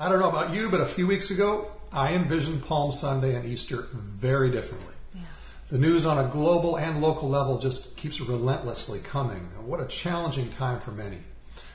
[0.00, 3.44] I don't know about you, but a few weeks ago, I envisioned Palm Sunday and
[3.44, 4.94] Easter very differently.
[5.14, 5.20] Yeah.
[5.68, 9.40] The news on a global and local level just keeps relentlessly coming.
[9.64, 11.18] What a challenging time for many.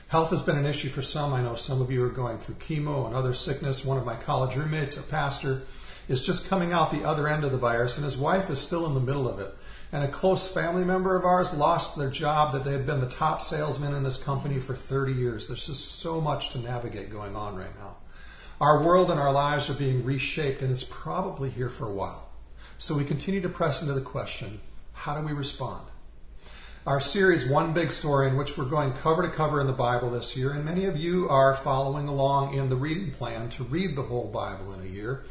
[0.08, 1.32] Health has been an issue for some.
[1.32, 3.84] I know some of you are going through chemo and other sickness.
[3.84, 5.62] One of my college roommates, a pastor,
[6.08, 8.86] is just coming out the other end of the virus, and his wife is still
[8.86, 9.54] in the middle of it.
[9.92, 13.08] And a close family member of ours lost their job that they had been the
[13.08, 15.46] top salesman in this company for 30 years.
[15.46, 17.96] There's just so much to navigate going on right now.
[18.60, 22.28] Our world and our lives are being reshaped, and it's probably here for a while.
[22.76, 24.60] So we continue to press into the question
[24.92, 25.86] how do we respond?
[26.84, 30.10] Our series, One Big Story, in which we're going cover to cover in the Bible
[30.10, 33.94] this year, and many of you are following along in the reading plan to read
[33.94, 35.22] the whole Bible in a year,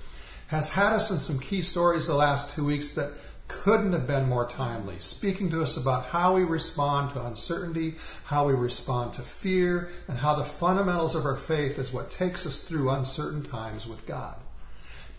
[0.48, 3.12] has had us in some key stories the last two weeks that
[3.48, 7.96] couldn't have been more timely, speaking to us about how we respond to uncertainty,
[8.26, 12.46] how we respond to fear, and how the fundamentals of our faith is what takes
[12.46, 14.36] us through uncertain times with God.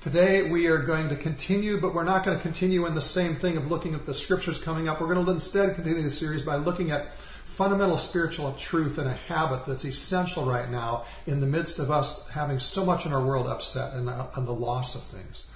[0.00, 3.34] Today we are going to continue, but we're not going to continue in the same
[3.34, 5.00] thing of looking at the scriptures coming up.
[5.00, 9.14] We're going to instead continue the series by looking at fundamental spiritual truth and a
[9.14, 13.20] habit that's essential right now in the midst of us having so much in our
[13.20, 15.48] world upset and, uh, the loss of things.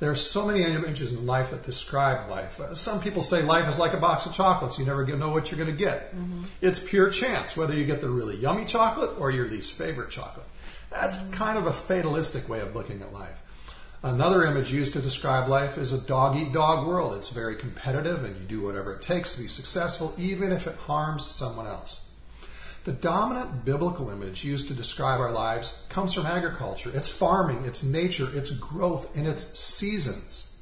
[0.00, 2.58] There are so many images in life that describe life.
[2.58, 4.78] Uh, some people say life is like a box of chocolates.
[4.78, 6.16] You never know what you're going to get.
[6.16, 6.44] Mm-hmm.
[6.62, 10.46] It's pure chance whether you get the really yummy chocolate or your least favorite chocolate.
[10.90, 11.34] That's mm-hmm.
[11.34, 13.42] kind of a fatalistic way of looking at life.
[14.02, 17.14] Another image used to describe life is a dog eat dog world.
[17.14, 20.76] It's very competitive and you do whatever it takes to be successful, even if it
[20.76, 22.09] harms someone else.
[22.84, 26.90] The dominant biblical image used to describe our lives comes from agriculture.
[26.94, 30.56] It's farming, it's nature, it's growth, and it's seasons.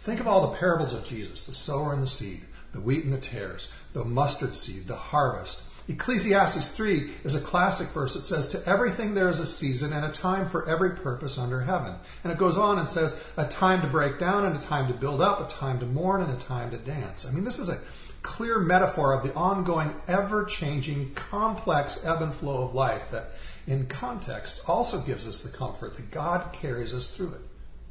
[0.00, 3.12] Think of all the parables of Jesus the sower and the seed, the wheat and
[3.12, 5.64] the tares, the mustard seed, the harvest.
[5.88, 8.14] Ecclesiastes 3 is a classic verse.
[8.14, 11.62] It says, To everything there is a season and a time for every purpose under
[11.62, 11.94] heaven.
[12.22, 14.94] And it goes on and says, A time to break down and a time to
[14.94, 17.28] build up, a time to mourn and a time to dance.
[17.28, 17.78] I mean, this is a
[18.26, 23.30] clear metaphor of the ongoing, ever changing, complex ebb and flow of life that,
[23.68, 27.40] in context, also gives us the comfort that God carries us through it.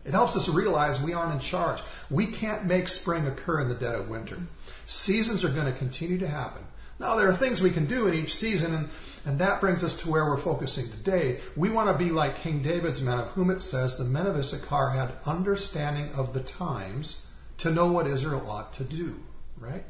[0.03, 1.81] It helps us realize we aren't in charge.
[2.11, 4.37] We can't make spring occur in the dead of winter.
[4.85, 6.63] Seasons are going to continue to happen.
[6.99, 8.89] Now, there are things we can do in each season, and,
[9.25, 11.39] and that brings us to where we're focusing today.
[11.55, 14.37] We want to be like King David's men, of whom it says the men of
[14.37, 19.23] Issachar had understanding of the times to know what Israel ought to do,
[19.57, 19.85] right?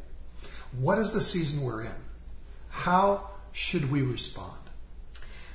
[0.80, 1.96] What is the season we're in?
[2.70, 4.60] How should we respond?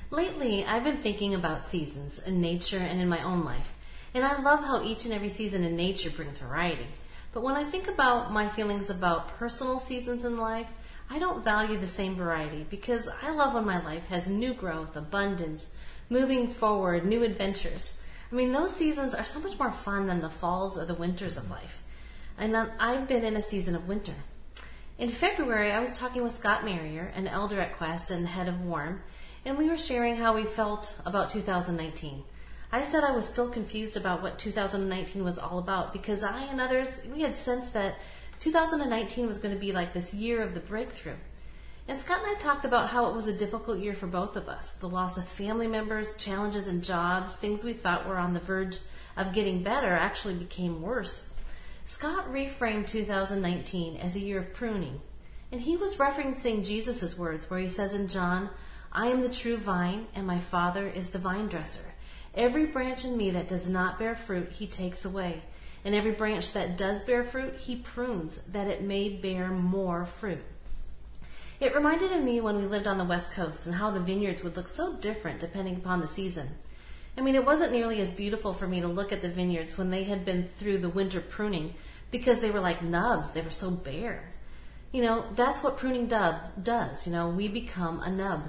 [0.09, 3.71] Lately, I've been thinking about seasons in nature and in my own life.
[4.15, 6.87] And I love how each and every season in nature brings variety.
[7.33, 10.67] But when I think about my feelings about personal seasons in life,
[11.09, 14.95] I don't value the same variety because I love when my life has new growth,
[14.95, 15.75] abundance,
[16.09, 18.03] moving forward, new adventures.
[18.31, 21.37] I mean, those seasons are so much more fun than the falls or the winters
[21.37, 21.83] of life.
[22.39, 24.15] And I've been in a season of winter.
[25.01, 28.61] In February, I was talking with Scott Marrier, an elder at Quest and head of
[28.61, 29.01] Warm,
[29.43, 32.23] and we were sharing how we felt about 2019.
[32.71, 36.61] I said I was still confused about what 2019 was all about because I and
[36.61, 37.95] others, we had sensed that
[38.41, 41.17] 2019 was going to be like this year of the breakthrough.
[41.87, 44.47] And Scott and I talked about how it was a difficult year for both of
[44.47, 44.73] us.
[44.73, 48.77] The loss of family members, challenges in jobs, things we thought were on the verge
[49.17, 51.30] of getting better actually became worse.
[51.91, 55.01] Scott reframed 2019 as a year of pruning,
[55.51, 58.49] and he was referencing Jesus' words where he says in John,
[58.93, 61.93] I am the true vine, and my Father is the vine dresser.
[62.33, 65.41] Every branch in me that does not bear fruit, he takes away.
[65.83, 70.45] And every branch that does bear fruit, he prunes, that it may bear more fruit.
[71.59, 74.55] It reminded me when we lived on the West Coast and how the vineyards would
[74.55, 76.51] look so different depending upon the season.
[77.21, 79.91] I mean, it wasn't nearly as beautiful for me to look at the vineyards when
[79.91, 81.75] they had been through the winter pruning
[82.09, 83.31] because they were like nubs.
[83.31, 84.31] They were so bare.
[84.91, 87.05] You know, that's what pruning dub does.
[87.05, 88.45] You know, we become a nub.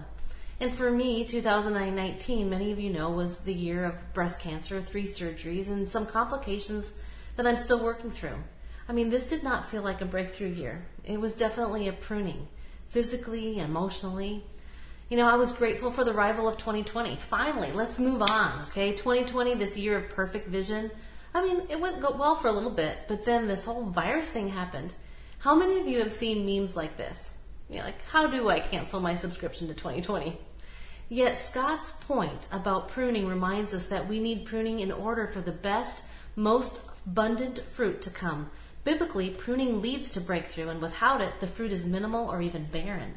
[0.59, 5.05] And for me, 2019, many of you know, was the year of breast cancer, three
[5.05, 6.99] surgeries, and some complications
[7.37, 8.39] that I'm still working through.
[8.89, 10.87] I mean, this did not feel like a breakthrough year.
[11.05, 12.49] It was definitely a pruning,
[12.89, 14.45] physically, emotionally,
[15.09, 17.17] you know, I was grateful for the arrival of 2020.
[17.17, 18.93] Finally, let's move on, okay?
[18.93, 20.91] 2020, this year of perfect vision.
[21.35, 24.49] I mean, it went well for a little bit, but then this whole virus thing
[24.49, 24.97] happened.
[25.39, 27.35] How many of you have seen memes like this?
[27.69, 30.39] You know, like, how do I cancel my subscription to 2020?
[31.09, 35.53] Yet Scott's point about pruning reminds us that we need pruning in order for the
[35.53, 36.05] best,
[36.37, 38.51] most abundant fruit to come.
[38.85, 43.15] Biblically, pruning leads to breakthrough, and without it, the fruit is minimal or even barren.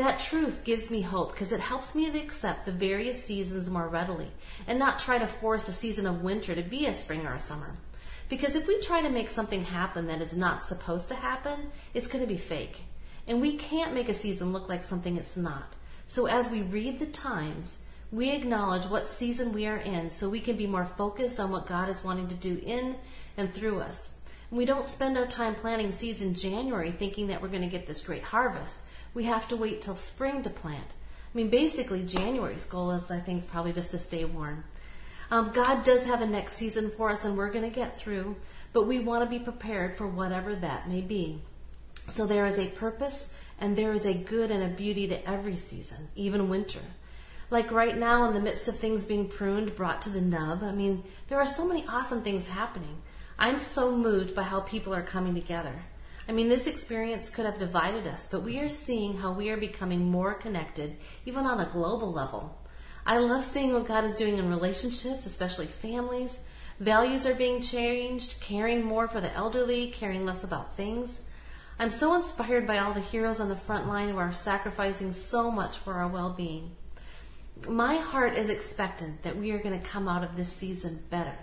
[0.00, 3.86] That truth gives me hope because it helps me to accept the various seasons more
[3.86, 4.28] readily
[4.66, 7.38] and not try to force a season of winter to be a spring or a
[7.38, 7.74] summer.
[8.30, 12.06] Because if we try to make something happen that is not supposed to happen, it's
[12.06, 12.84] going to be fake.
[13.26, 15.76] And we can't make a season look like something it's not.
[16.06, 17.80] So as we read the times,
[18.10, 21.66] we acknowledge what season we are in so we can be more focused on what
[21.66, 22.96] God is wanting to do in
[23.36, 24.14] and through us.
[24.48, 27.68] And we don't spend our time planting seeds in January thinking that we're going to
[27.68, 28.84] get this great harvest.
[29.14, 30.94] We have to wait till spring to plant.
[31.32, 34.64] I mean, basically, January's goal is, I think, probably just to stay warm.
[35.30, 38.36] Um, God does have a next season for us, and we're going to get through,
[38.72, 41.40] but we want to be prepared for whatever that may be.
[42.08, 43.30] So there is a purpose
[43.60, 46.80] and there is a good and a beauty to every season, even winter.
[47.50, 50.72] Like right now, in the midst of things being pruned, brought to the nub, I
[50.72, 53.02] mean, there are so many awesome things happening.
[53.38, 55.74] I'm so moved by how people are coming together.
[56.30, 59.56] I mean, this experience could have divided us, but we are seeing how we are
[59.56, 60.96] becoming more connected,
[61.26, 62.56] even on a global level.
[63.04, 66.38] I love seeing what God is doing in relationships, especially families.
[66.78, 71.22] Values are being changed, caring more for the elderly, caring less about things.
[71.80, 75.50] I'm so inspired by all the heroes on the front line who are sacrificing so
[75.50, 76.70] much for our well being.
[77.68, 81.36] My heart is expectant that we are going to come out of this season better.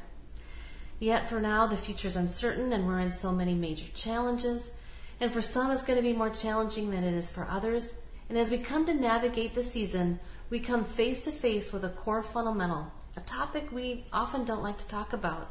[1.00, 4.72] Yet for now, the future is uncertain and we're in so many major challenges.
[5.20, 8.00] And for some, it's going to be more challenging than it is for others.
[8.30, 11.90] And as we come to navigate the season, we come face to face with a
[11.90, 15.50] core fundamental, a topic we often don't like to talk about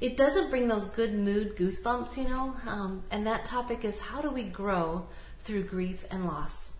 [0.00, 2.54] it doesn't bring those good mood goosebumps, you know.
[2.66, 5.06] Um, and that topic is how do we grow
[5.44, 6.70] through grief and loss?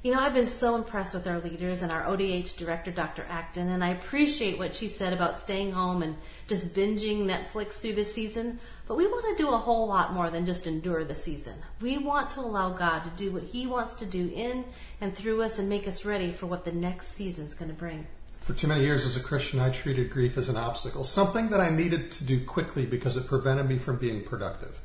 [0.00, 3.26] You know, I've been so impressed with our leaders and our ODH director, Dr.
[3.28, 6.16] Acton, and I appreciate what she said about staying home and
[6.46, 8.60] just binging Netflix through this season.
[8.86, 11.54] But we want to do a whole lot more than just endure the season.
[11.80, 14.64] We want to allow God to do what He wants to do in
[15.00, 17.76] and through us and make us ready for what the next season is going to
[17.76, 18.06] bring.
[18.40, 21.60] For too many years as a Christian, I treated grief as an obstacle, something that
[21.60, 24.80] I needed to do quickly because it prevented me from being productive.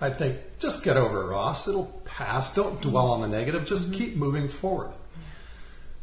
[0.00, 1.66] I'd think, just get over it, Ross.
[1.66, 2.54] It'll pass.
[2.54, 3.66] Don't dwell on the negative.
[3.66, 3.98] Just mm-hmm.
[3.98, 4.92] keep moving forward.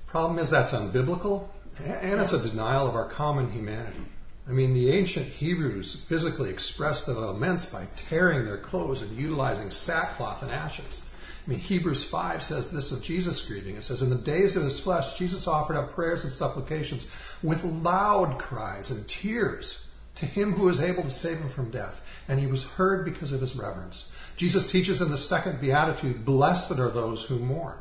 [0.08, 1.48] Problem is, that's unbiblical,
[1.84, 4.06] and it's a denial of our common humanity.
[4.48, 9.72] I mean, the ancient Hebrews physically expressed their laments by tearing their clothes and utilizing
[9.72, 11.02] sackcloth and ashes.
[11.46, 13.76] I mean, Hebrews 5 says this of Jesus grieving.
[13.76, 17.10] It says, In the days of his flesh, Jesus offered up prayers and supplications
[17.44, 19.85] with loud cries and tears
[20.16, 22.24] to him who is able to save him from death.
[22.28, 24.12] And he was heard because of his reverence.
[24.36, 27.78] Jesus teaches in the second beatitude, Blessed are those who mourn.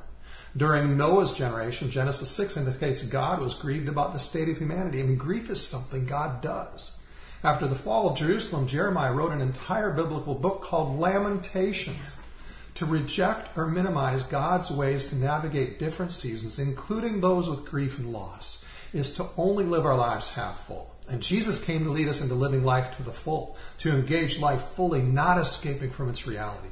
[0.56, 5.00] During Noah's generation, Genesis 6 indicates God was grieved about the state of humanity.
[5.00, 6.98] I mean, grief is something God does.
[7.42, 12.20] After the fall of Jerusalem, Jeremiah wrote an entire biblical book called Lamentations.
[12.76, 18.12] To reject or minimize God's ways to navigate different seasons, including those with grief and
[18.12, 20.93] loss, is to only live our lives half full.
[21.08, 24.62] And Jesus came to lead us into living life to the full, to engage life
[24.62, 26.68] fully, not escaping from its reality.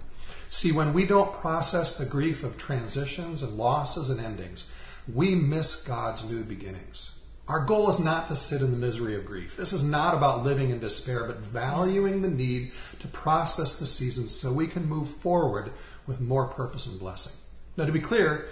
[0.48, 4.70] See, when we don't process the grief of transitions and losses and endings,
[5.12, 7.18] we miss God's new beginnings.
[7.48, 9.56] Our goal is not to sit in the misery of grief.
[9.56, 14.34] This is not about living in despair, but valuing the need to process the seasons
[14.34, 15.72] so we can move forward
[16.06, 17.32] with more purpose and blessing.
[17.76, 18.46] Now, to be clear,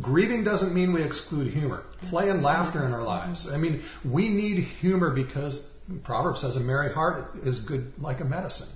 [0.00, 3.50] grieving doesn't mean we exclude humor, play and laughter in our lives.
[3.50, 5.72] I mean, we need humor because
[6.04, 8.68] Proverbs says a merry heart is good like a medicine.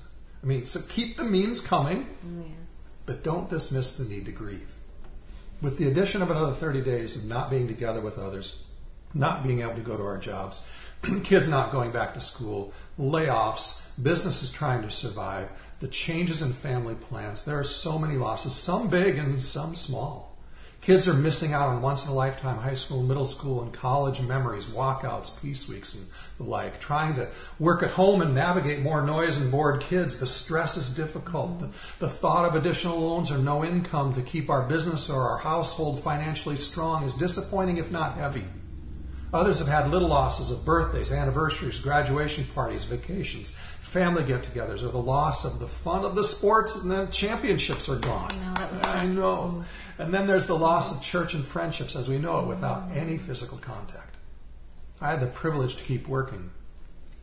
[0.43, 2.07] I mean, so keep the memes coming,
[3.07, 4.75] but don't dismiss the need to grieve.
[5.63, 8.63] With the addition of another 30 days of not being together with others,
[9.15, 10.67] not being able to go to our jobs,
[11.23, 15.49] kids not going back to school, layoffs, businesses trying to survive,
[15.81, 17.45] the changes in family plans.
[17.45, 20.34] There are so many losses, some big and some small.
[20.85, 24.21] Kids are missing out on once in a lifetime high school, middle school, and college
[24.21, 26.79] memories, walkouts, peace weeks, and the like.
[26.79, 30.21] Trying to work at home and navigate more noise and bored kids.
[30.21, 31.59] The stress is difficult.
[31.59, 31.69] The,
[32.01, 36.01] the thought of additional loans or no income to keep our business or our household
[36.01, 38.45] financially strong is disappointing, if not heavy.
[39.33, 44.89] Others have had little losses of birthdays, anniversaries, graduation parties, vacations, family get togethers, or
[44.89, 48.31] the loss of the fun of the sports and the championships are gone.
[48.33, 49.65] I know, that was I know.
[49.99, 53.17] And then there's the loss of church and friendships as we know it without any
[53.19, 54.17] physical contact.
[55.01, 56.51] I had the privilege to keep working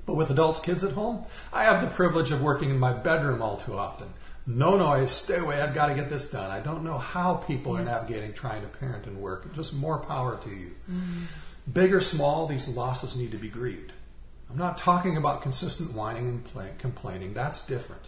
[0.06, 3.42] But with adults, kids at home, I have the privilege of working in my bedroom
[3.42, 4.10] all too often.
[4.48, 6.50] No noise, stay away, I've got to get this done.
[6.50, 9.54] I don't know how people are navigating trying to parent and work.
[9.54, 10.72] Just more power to you.
[10.92, 11.24] Mm-hmm.
[11.72, 13.94] Big or small, these losses need to be grieved.
[14.50, 18.02] I'm not talking about consistent whining and complaining, that's different.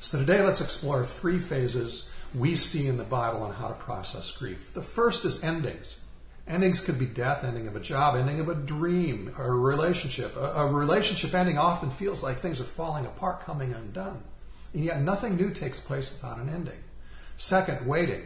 [0.00, 4.30] So today let's explore three phases we see in the Bible on how to process
[4.36, 4.74] grief.
[4.74, 6.02] The first is endings.
[6.46, 10.34] Endings could be death, ending of a job, ending of a dream, a relationship.
[10.36, 14.22] A, a, relationship ending often feels like things are falling apart, coming undone.
[14.72, 16.82] And yet nothing new takes place without an ending.
[17.36, 18.22] Second, waiting.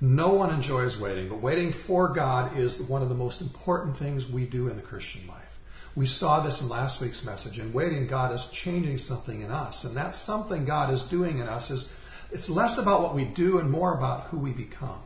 [0.00, 4.28] No one enjoys waiting, but waiting for God is one of the most important things
[4.28, 5.58] we do in the Christian life.
[5.94, 7.58] We saw this in last week's message.
[7.58, 9.84] In waiting, God is changing something in us.
[9.84, 11.96] And that something God is doing in us is
[12.32, 15.00] it's less about what we do and more about who we become.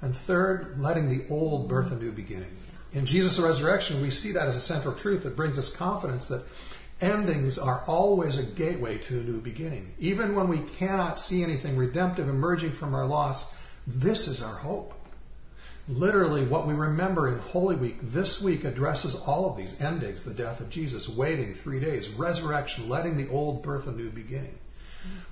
[0.00, 2.56] And third, letting the old birth a new beginning.
[2.92, 6.44] In Jesus' resurrection, we see that as a central truth that brings us confidence that
[7.00, 9.94] endings are always a gateway to a new beginning.
[9.98, 14.94] Even when we cannot see anything redemptive emerging from our loss, this is our hope.
[15.88, 20.32] Literally, what we remember in Holy Week this week addresses all of these endings the
[20.32, 24.58] death of Jesus, waiting three days, resurrection, letting the old birth a new beginning.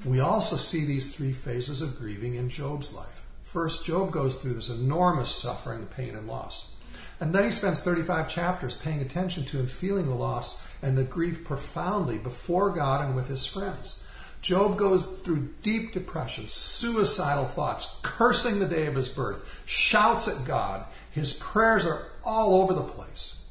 [0.05, 3.25] We also see these three phases of grieving in Job's life.
[3.45, 6.73] First, Job goes through this enormous suffering, pain, and loss.
[7.21, 11.05] And then he spends 35 chapters paying attention to and feeling the loss and the
[11.05, 14.05] grief profoundly before God and with his friends.
[14.41, 20.45] Job goes through deep depression, suicidal thoughts, cursing the day of his birth, shouts at
[20.45, 20.85] God.
[21.13, 23.45] His prayers are all over the place.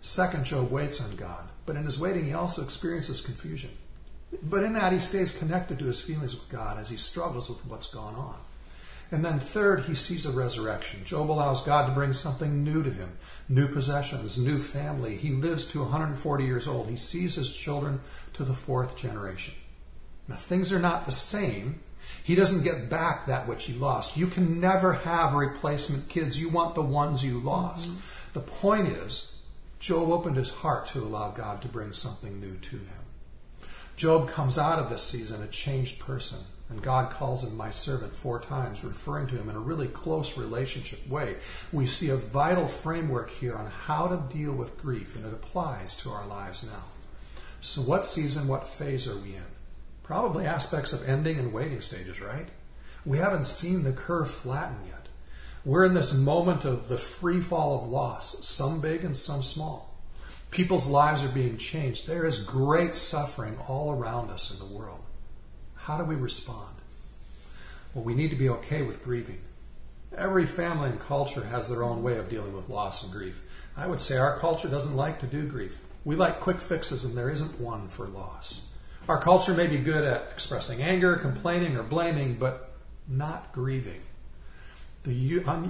[0.00, 3.70] Second, Job waits on God, but in his waiting, he also experiences confusion.
[4.42, 7.64] But in that, he stays connected to his feelings with God as he struggles with
[7.66, 8.36] what's gone on.
[9.12, 11.04] And then third, he sees a resurrection.
[11.04, 13.18] Job allows God to bring something new to him
[13.48, 15.16] new possessions, new family.
[15.16, 16.88] He lives to 140 years old.
[16.88, 18.00] He sees his children
[18.34, 19.54] to the fourth generation.
[20.28, 21.80] Now, things are not the same.
[22.22, 24.16] He doesn't get back that which he lost.
[24.16, 26.40] You can never have replacement kids.
[26.40, 27.88] You want the ones you lost.
[27.88, 28.32] Mm-hmm.
[28.34, 29.36] The point is,
[29.80, 32.99] Job opened his heart to allow God to bring something new to him.
[34.00, 36.38] Job comes out of this season a changed person.
[36.70, 40.38] And God calls him my servant four times, referring to him in a really close
[40.38, 41.36] relationship way.
[41.70, 45.98] We see a vital framework here on how to deal with grief, and it applies
[45.98, 46.84] to our lives now.
[47.60, 49.50] So, what season, what phase are we in?
[50.02, 52.48] Probably aspects of ending and waiting stages, right?
[53.04, 55.08] We haven't seen the curve flatten yet.
[55.62, 59.89] We're in this moment of the free fall of loss, some big and some small.
[60.50, 62.08] People's lives are being changed.
[62.08, 65.00] There is great suffering all around us in the world.
[65.76, 66.74] How do we respond?
[67.94, 69.40] Well, we need to be okay with grieving.
[70.16, 73.42] Every family and culture has their own way of dealing with loss and grief.
[73.76, 75.80] I would say our culture doesn't like to do grief.
[76.04, 78.72] We like quick fixes, and there isn't one for loss.
[79.08, 82.72] Our culture may be good at expressing anger, complaining, or blaming, but
[83.06, 84.00] not grieving.
[85.04, 85.12] The,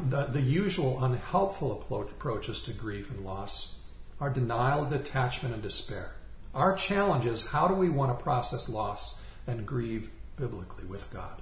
[0.09, 3.80] the, the usual unhelpful approaches to grief and loss
[4.21, 6.15] are denial, detachment, and despair.
[6.55, 11.41] Our challenge is how do we want to process loss and grieve biblically with God.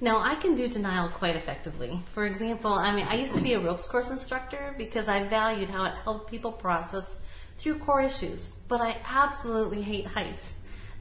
[0.00, 2.02] Now, I can do denial quite effectively.
[2.12, 5.70] For example, I mean, I used to be a ropes course instructor because I valued
[5.70, 7.18] how it helped people process
[7.56, 10.52] through core issues, but I absolutely hate heights.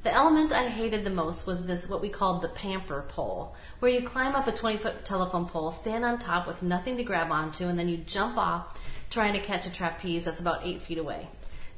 [0.04, 3.92] The element I hated the most was this, what we called the pamper pole, where
[3.92, 7.32] you climb up a 20 foot telephone pole, stand on top with nothing to grab
[7.32, 8.80] onto, and then you jump off
[9.16, 11.26] trying to catch a trapeze that's about eight feet away.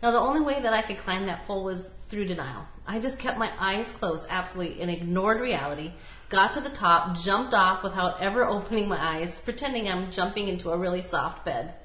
[0.01, 2.67] Now, the only way that I could climb that pole was through denial.
[2.87, 5.91] I just kept my eyes closed absolutely and ignored reality,
[6.29, 10.71] got to the top, jumped off without ever opening my eyes, pretending I'm jumping into
[10.71, 11.75] a really soft bed.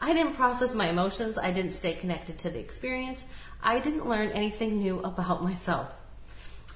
[0.00, 1.36] I didn't process my emotions.
[1.36, 3.24] I didn't stay connected to the experience.
[3.60, 5.90] I didn't learn anything new about myself.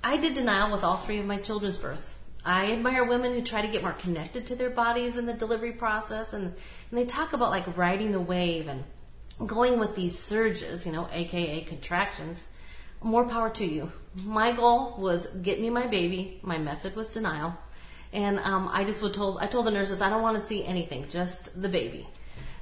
[0.02, 2.13] I did denial with all three of my children's birth.
[2.44, 5.72] I admire women who try to get more connected to their bodies in the delivery
[5.72, 8.84] process, and, and they talk about like riding the wave and
[9.46, 12.48] going with these surges, you know, aka contractions,
[13.02, 13.92] more power to you.
[14.24, 16.40] My goal was get me my baby.
[16.42, 17.54] My method was denial.
[18.12, 20.64] And um, I just would told I told the nurses I don't want to see
[20.64, 22.06] anything, just the baby.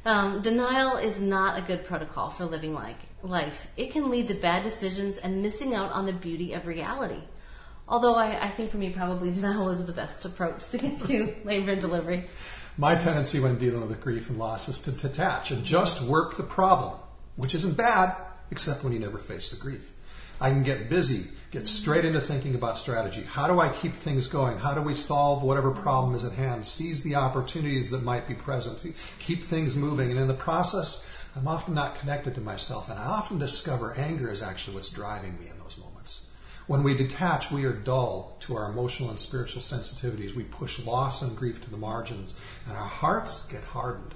[0.05, 3.69] Um, denial is not a good protocol for living like life.
[3.77, 7.23] It can lead to bad decisions and missing out on the beauty of reality.
[7.89, 11.35] Although I, I think for me, probably denial was the best approach to get through
[11.45, 12.25] labor and delivery.
[12.79, 16.43] My tendency when dealing with grief and loss is to detach and just work the
[16.43, 16.95] problem,
[17.37, 18.17] which isn't bad,
[18.51, 19.93] except when you never face the grief.
[20.41, 23.23] I can get busy, get straight into thinking about strategy.
[23.23, 24.59] How do I keep things going?
[24.59, 26.67] How do we solve whatever problem is at hand?
[26.67, 28.79] Seize the opportunities that might be present.
[29.19, 30.11] Keep things moving.
[30.11, 34.31] And in the process, I'm often not connected to myself, and I often discover anger
[34.31, 35.92] is actually what's driving me in those moments.
[36.67, 40.35] When we detach, we are dull to our emotional and spiritual sensitivities.
[40.35, 42.39] We push loss and grief to the margins,
[42.69, 44.15] and our hearts get hardened.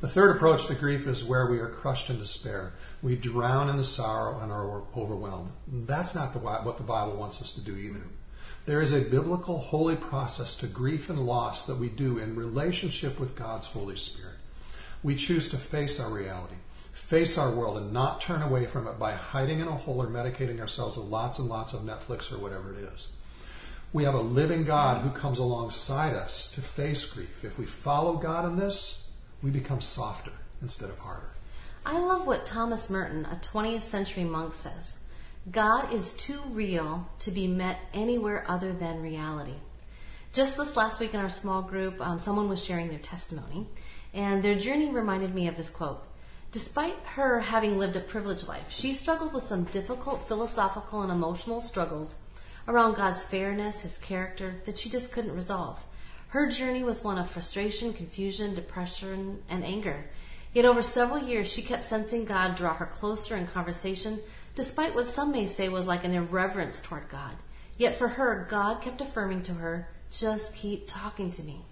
[0.00, 2.72] The third approach to grief is where we are crushed in despair.
[3.02, 5.50] We drown in the sorrow and are overwhelmed.
[5.66, 8.02] That's not the, what the Bible wants us to do either.
[8.66, 13.18] There is a biblical, holy process to grief and loss that we do in relationship
[13.18, 14.36] with God's Holy Spirit.
[15.02, 16.56] We choose to face our reality,
[17.08, 20.08] face our world, and not turn away from it by hiding in a hole or
[20.08, 23.12] medicating ourselves with lots and lots of Netflix or whatever it is.
[23.94, 27.46] We have a living God who comes alongside us to face grief.
[27.46, 29.10] If we follow God in this,
[29.42, 31.30] we become softer instead of harder.
[31.86, 34.92] I love what Thomas Merton, a 20th century monk, says
[35.50, 39.54] God is too real to be met anywhere other than reality.
[40.34, 43.66] Just this last week in our small group, um, someone was sharing their testimony,
[44.12, 46.04] and their journey reminded me of this quote.
[46.50, 51.60] Despite her having lived a privileged life, she struggled with some difficult philosophical and emotional
[51.60, 52.16] struggles
[52.66, 55.84] around God's fairness, his character, that she just couldn't resolve.
[56.28, 60.06] Her journey was one of frustration, confusion, depression, and anger.
[60.54, 64.20] Yet over several years, she kept sensing God draw her closer in conversation,
[64.54, 67.36] despite what some may say was like an irreverence toward God.
[67.76, 71.64] Yet for her, God kept affirming to her, just keep talking to me.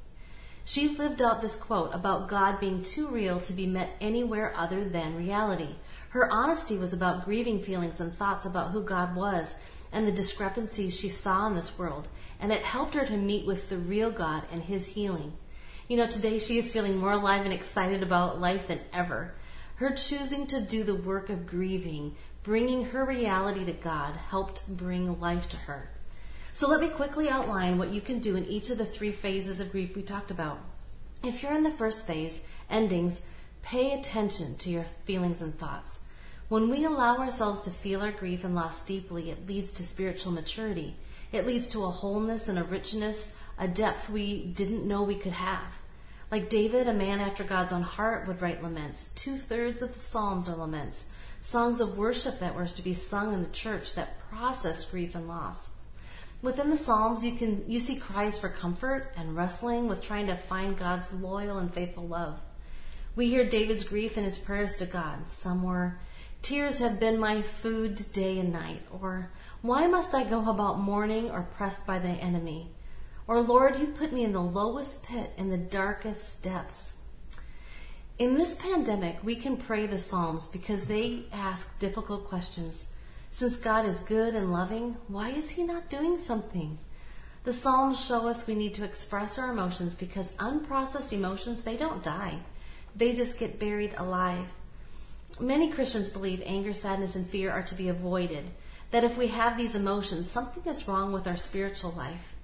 [0.69, 4.85] She lived out this quote about God being too real to be met anywhere other
[4.85, 5.77] than reality.
[6.09, 9.55] Her honesty was about grieving feelings and thoughts about who God was
[9.93, 12.09] and the discrepancies she saw in this world,
[12.41, 15.35] and it helped her to meet with the real God and His healing.
[15.87, 19.35] You know, today she is feeling more alive and excited about life than ever.
[19.77, 25.21] Her choosing to do the work of grieving, bringing her reality to God, helped bring
[25.21, 25.91] life to her.
[26.57, 29.61] So let me quickly outline what you can do in each of the three phases
[29.61, 30.59] of grief we talked about.
[31.23, 33.21] If you're in the first phase, endings,
[33.61, 36.01] pay attention to your feelings and thoughts.
[36.49, 40.33] When we allow ourselves to feel our grief and loss deeply, it leads to spiritual
[40.33, 40.97] maturity.
[41.31, 45.33] It leads to a wholeness and a richness, a depth we didn't know we could
[45.33, 45.83] have.
[46.31, 49.13] Like David, a man after God's own heart, would write laments.
[49.15, 51.05] Two thirds of the Psalms are laments,
[51.43, 55.29] songs of worship that were to be sung in the church that process grief and
[55.29, 55.73] loss.
[56.43, 60.37] Within the Psalms, you can you see cries for comfort and wrestling with trying to
[60.37, 62.41] find God's loyal and faithful love.
[63.15, 65.31] We hear David's grief in his prayers to God.
[65.33, 65.99] Some were,
[66.43, 69.31] "Tears have been my food day and night," or
[69.63, 72.75] "Why must I go about mourning or pressed by the enemy?"
[73.27, 76.97] Or, "Lord, you put me in the lowest pit in the darkest depths."
[78.19, 82.89] In this pandemic, we can pray the Psalms because they ask difficult questions
[83.31, 86.79] since God is good and loving, why is He not doing something?
[87.45, 92.03] The Psalms show us we need to express our emotions because unprocessed emotions, they don't
[92.03, 92.41] die.
[92.97, 94.53] They just get buried alive.
[95.39, 98.47] Many Christians believe anger, sadness, and fear are to be avoided.
[98.91, 102.35] That if we have these emotions, something is wrong with our spiritual life.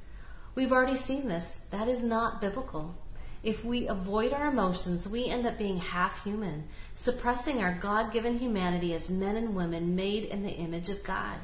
[0.54, 1.56] We've already seen this.
[1.70, 2.94] That is not biblical.
[3.42, 8.38] If we avoid our emotions, we end up being half human, suppressing our God given
[8.38, 11.38] humanity as men and women made in the image of God.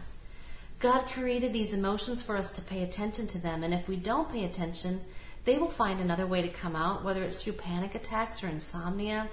[0.78, 4.30] God created these emotions for us to pay attention to them, and if we don't
[4.30, 5.00] pay attention,
[5.44, 9.28] they will find another way to come out, whether it's through panic attacks or insomnia,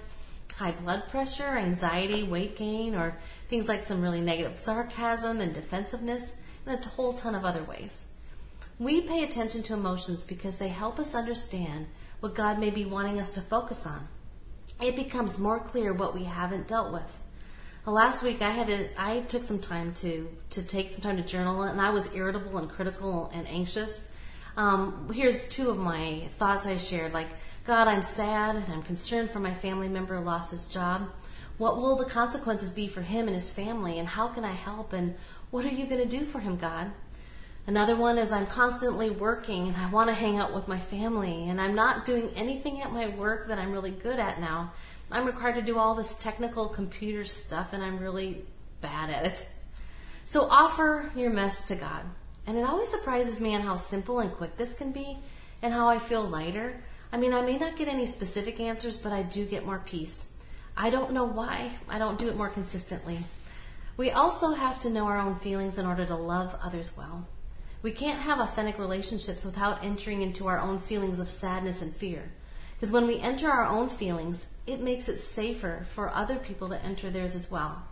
[0.56, 3.16] high blood pressure, anxiety, weight gain, or
[3.48, 8.06] things like some really negative sarcasm and defensiveness, and a whole ton of other ways.
[8.80, 11.86] We pay attention to emotions because they help us understand
[12.20, 14.08] what God may be wanting us to focus on.
[14.82, 17.22] It becomes more clear what we haven't dealt with.
[17.86, 21.18] Well, last week I had to, I took some time to to take some time
[21.18, 24.04] to journal, and I was irritable and critical and anxious.
[24.58, 27.14] Um, here's two of my thoughts I shared.
[27.14, 27.28] Like,
[27.68, 31.10] God, I'm sad and I'm concerned for my family member lost his job.
[31.58, 34.92] What will the consequences be for him and his family, and how can I help?
[34.92, 35.16] And
[35.52, 36.92] what are you going to do for him, God?
[37.68, 41.50] Another one is I'm constantly working and I want to hang out with my family
[41.50, 44.72] and I'm not doing anything at my work that I'm really good at now.
[45.10, 48.46] I'm required to do all this technical computer stuff and I'm really
[48.82, 49.50] bad at it.
[50.28, 52.04] So offer your mess to God.
[52.46, 55.18] And it always surprises me on how simple and quick this can be
[55.64, 56.84] and how I feel lighter.
[57.12, 60.30] I mean, I may not get any specific answers, but I do get more peace.
[60.78, 61.72] I don't know why.
[61.90, 63.20] I don't do it more consistently.
[63.98, 67.28] We also have to know our own feelings in order to love others well.
[67.86, 72.32] We can't have authentic relationships without entering into our own feelings of sadness and fear.
[72.74, 76.84] Because when we enter our own feelings, it makes it safer for other people to
[76.84, 77.84] enter theirs as well.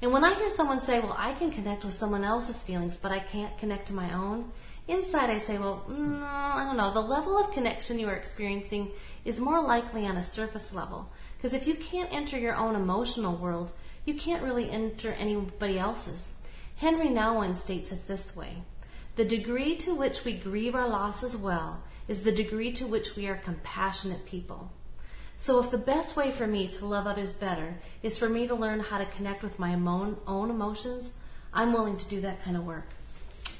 [0.00, 3.10] And when I hear someone say, well, I can connect with someone else's feelings, but
[3.10, 4.52] I can't connect to my own,
[4.86, 6.94] inside I say, well, mm, I don't know.
[6.94, 8.92] The level of connection you are experiencing
[9.24, 13.34] is more likely on a surface level Because if you can't enter your own emotional
[13.34, 13.72] world,
[14.04, 16.30] you can't really enter anybody else's.
[16.76, 18.62] Henry Nouwen states it this way
[19.16, 23.28] The degree to which we grieve our losses well is the degree to which we
[23.28, 24.72] are compassionate people.
[25.38, 28.54] So, if the best way for me to love others better is for me to
[28.54, 31.12] learn how to connect with my own emotions,
[31.52, 32.86] I'm willing to do that kind of work.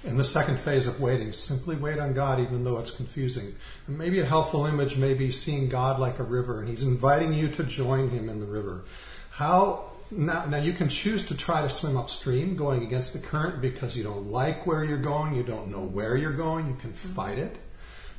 [0.03, 3.55] In the second phase of waiting, simply wait on God even though it's confusing.
[3.87, 7.33] And maybe a helpful image may be seeing God like a river, and He's inviting
[7.33, 8.85] you to join Him in the river.
[9.31, 13.61] How now, now, you can choose to try to swim upstream, going against the current
[13.61, 16.93] because you don't like where you're going, you don't know where you're going, you can
[16.93, 17.15] mm-hmm.
[17.15, 17.59] fight it.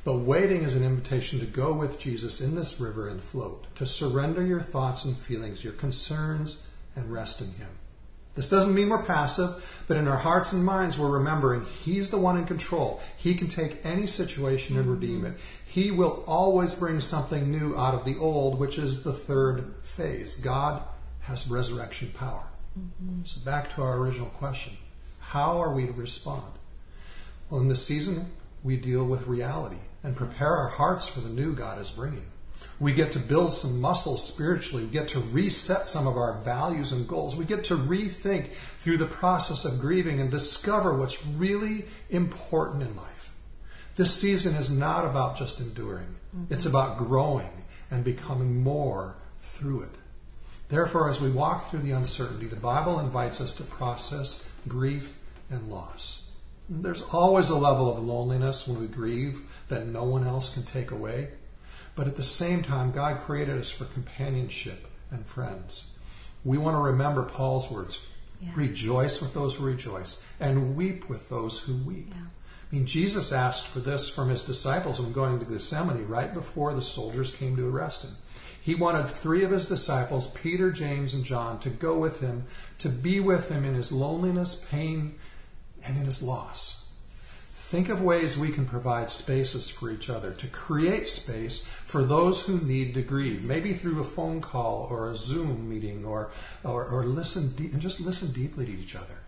[0.04, 3.86] But waiting is an invitation to go with Jesus in this river and float, to
[3.86, 7.70] surrender your thoughts and feelings, your concerns, and rest in Him.
[8.36, 12.18] This doesn't mean we're passive, but in our hearts and minds, we're remembering He's the
[12.18, 13.00] one in control.
[13.16, 14.94] He can take any situation and mm-hmm.
[14.94, 15.38] redeem it.
[15.64, 20.36] He will always bring something new out of the old, which is the third phase.
[20.36, 20.82] God
[21.26, 22.46] has resurrection power.
[22.78, 23.24] Mm-hmm.
[23.24, 24.76] So, back to our original question
[25.18, 26.52] how are we to respond?
[27.50, 28.30] Well, in this season,
[28.62, 32.26] we deal with reality and prepare our hearts for the new God is bringing.
[32.78, 34.84] We get to build some muscles spiritually.
[34.84, 37.34] We get to reset some of our values and goals.
[37.34, 42.94] We get to rethink through the process of grieving and discover what's really important in
[42.94, 43.32] life.
[43.96, 46.52] This season is not about just enduring, mm-hmm.
[46.52, 49.90] it's about growing and becoming more through it.
[50.68, 55.18] Therefore, as we walk through the uncertainty, the Bible invites us to process grief
[55.50, 56.30] and loss.
[56.68, 60.90] There's always a level of loneliness when we grieve that no one else can take
[60.90, 61.28] away.
[61.94, 65.96] But at the same time, God created us for companionship and friends.
[66.44, 68.04] We want to remember Paul's words
[68.40, 68.50] yeah.
[68.54, 72.08] rejoice with those who rejoice, and weep with those who weep.
[72.10, 72.22] Yeah.
[72.22, 76.74] I mean, Jesus asked for this from his disciples when going to Gethsemane right before
[76.74, 78.16] the soldiers came to arrest him.
[78.66, 82.46] He wanted three of his disciples, Peter, James, and John, to go with him,
[82.80, 85.14] to be with him in his loneliness, pain,
[85.84, 86.88] and in his loss.
[87.54, 92.44] Think of ways we can provide spaces for each other, to create space for those
[92.46, 96.32] who need to grieve, maybe through a phone call or a Zoom meeting or,
[96.64, 99.20] or, or listen de- and just listen deeply to each other.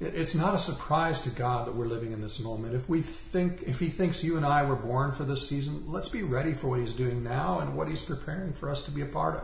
[0.00, 2.74] It's not a surprise to God that we're living in this moment.
[2.74, 6.08] If we think, if He thinks you and I were born for this season, let's
[6.08, 9.02] be ready for what He's doing now and what He's preparing for us to be
[9.02, 9.42] a part of.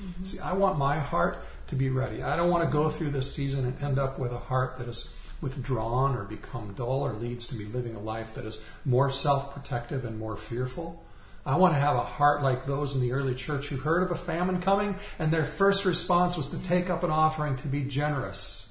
[0.00, 0.24] Mm-hmm.
[0.24, 2.22] See, I want my heart to be ready.
[2.22, 4.88] I don't want to go through this season and end up with a heart that
[4.88, 9.10] is withdrawn or become dull or leads to me living a life that is more
[9.10, 11.02] self protective and more fearful.
[11.44, 14.10] I want to have a heart like those in the early church who heard of
[14.10, 17.82] a famine coming and their first response was to take up an offering to be
[17.82, 18.69] generous.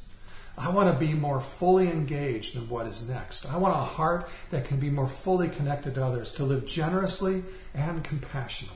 [0.59, 3.49] I want to be more fully engaged in what is next.
[3.49, 7.43] I want a heart that can be more fully connected to others, to live generously
[7.73, 8.75] and compassionately.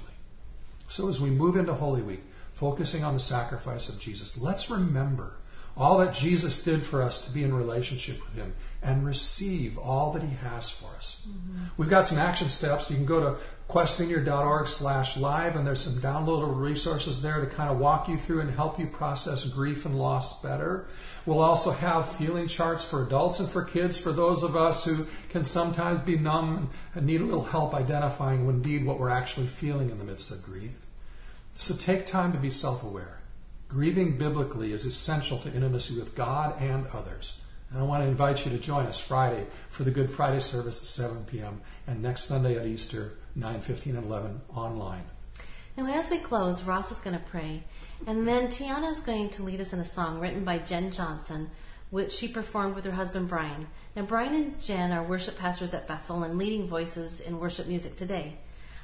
[0.88, 2.22] So as we move into Holy Week,
[2.54, 5.36] focusing on the sacrifice of Jesus, let's remember
[5.76, 10.12] all that Jesus did for us to be in relationship with Him and receive all
[10.14, 11.28] that He has for us.
[11.28, 11.66] Mm-hmm.
[11.78, 12.90] We've got some action steps.
[12.90, 13.40] You can go to
[13.74, 18.40] questvineyard.org slash live and there's some downloadable resources there to kind of walk you through
[18.40, 20.86] and help you process grief and loss better.
[21.26, 25.08] We'll also have feeling charts for adults and for kids for those of us who
[25.30, 29.90] can sometimes be numb and need a little help identifying indeed what we're actually feeling
[29.90, 30.78] in the midst of grief.
[31.56, 33.22] So take time to be self-aware.
[33.70, 37.42] Grieving biblically is essential to intimacy with God and others.
[37.72, 40.80] And I want to invite you to join us Friday for the Good Friday service
[40.80, 41.62] at 7 p.m.
[41.88, 45.04] and next Sunday at Easter, 9, 15, and 11 online.
[45.76, 47.64] Now, as we close, Ross is going to pray,
[48.06, 51.50] and then Tiana is going to lead us in a song written by Jen Johnson,
[51.90, 53.68] which she performed with her husband Brian.
[53.96, 57.96] Now, Brian and Jen are worship pastors at Bethel and leading voices in worship music
[57.96, 58.38] today.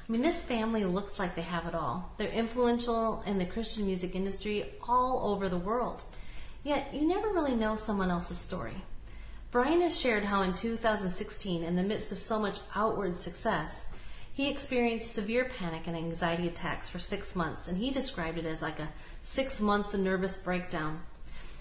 [0.08, 2.12] I mean, this family looks like they have it all.
[2.18, 6.02] They're influential in the Christian music industry all over the world.
[6.64, 8.82] Yet, you never really know someone else's story.
[9.52, 13.86] Brian has shared how in 2016, in the midst of so much outward success,
[14.40, 18.62] he experienced severe panic and anxiety attacks for six months, and he described it as
[18.62, 18.88] like a
[19.22, 21.02] six month nervous breakdown.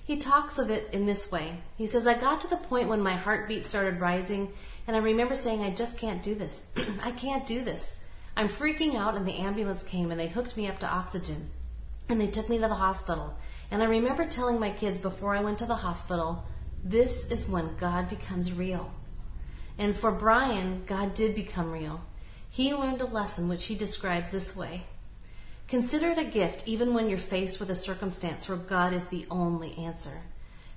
[0.06, 1.58] He talks of it in this way.
[1.76, 4.54] He says, I got to the point when my heartbeat started rising,
[4.88, 6.72] and I remember saying, I just can't do this.
[7.04, 7.98] I can't do this.
[8.38, 11.50] I'm freaking out, and the ambulance came and they hooked me up to oxygen.
[12.08, 13.36] And they took me to the hospital.
[13.72, 16.46] And I remember telling my kids before I went to the hospital,
[16.82, 18.90] this is when God becomes real.
[19.78, 22.06] And for Brian, God did become real.
[22.50, 24.84] He learned a lesson which he describes this way
[25.70, 29.28] Consider it a gift even when you're faced with a circumstance where God is the
[29.30, 30.24] only answer.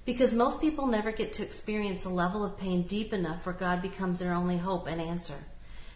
[0.05, 3.81] Because most people never get to experience a level of pain deep enough where God
[3.81, 5.47] becomes their only hope and answer.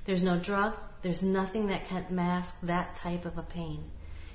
[0.06, 3.90] There's no drug, there's nothing that can mask that type of a pain.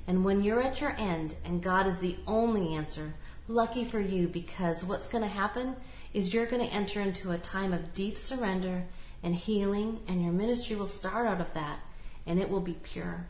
[0.05, 3.15] And when you're at your end and God is the only answer,
[3.47, 5.75] lucky for you because what's going to happen
[6.13, 8.83] is you're going to enter into a time of deep surrender
[9.23, 11.79] and healing, and your ministry will start out of that,
[12.25, 13.27] and it will be pure.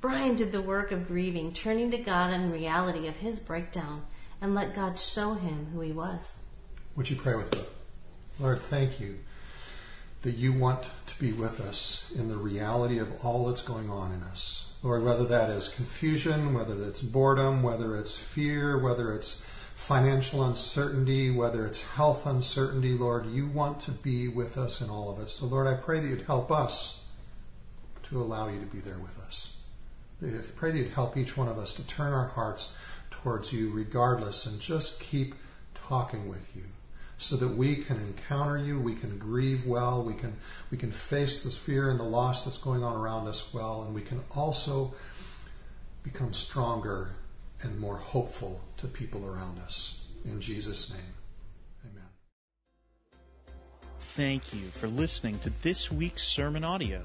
[0.00, 4.02] Brian did the work of grieving, turning to God in reality of his breakdown,
[4.40, 6.36] and let God show him who he was.
[6.96, 7.62] Would you pray with me?
[8.38, 9.18] Lord, thank you
[10.22, 14.12] that you want to be with us in the reality of all that's going on
[14.12, 14.74] in us.
[14.82, 21.30] Lord, whether that is confusion, whether it's boredom, whether it's fear, whether it's financial uncertainty,
[21.30, 25.28] whether it's health uncertainty, Lord, you want to be with us in all of it.
[25.28, 27.04] So, Lord, I pray that you'd help us
[28.04, 29.54] to allow you to be there with us.
[30.22, 32.76] I pray that you'd help each one of us to turn our hearts
[33.10, 35.34] towards you regardless and just keep
[35.74, 36.62] talking with you
[37.18, 40.36] so that we can encounter you, we can grieve well, we can
[40.70, 43.94] we can face this fear and the loss that's going on around us well, and
[43.94, 44.94] we can also
[46.02, 47.10] become stronger
[47.62, 50.04] and more hopeful to people around us.
[50.24, 51.14] In Jesus' name.
[51.90, 52.08] Amen.
[53.98, 57.02] Thank you for listening to this week's sermon audio.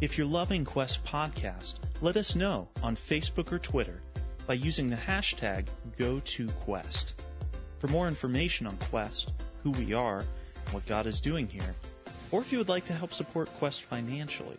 [0.00, 4.02] If you're loving Quest Podcast, let us know on Facebook or Twitter
[4.46, 5.66] by using the hashtag
[5.98, 7.12] GoToQuest.
[7.78, 9.32] For more information on Quest,
[9.62, 10.24] who we are,
[10.70, 11.74] what God is doing here,
[12.30, 14.56] or if you would like to help support Quest financially,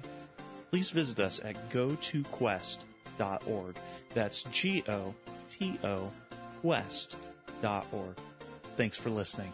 [0.71, 3.76] please visit us at gotoquest.org.
[4.13, 5.13] That's G O
[5.50, 6.12] T O
[6.62, 8.15] Quest.org.
[8.76, 9.52] Thanks for listening.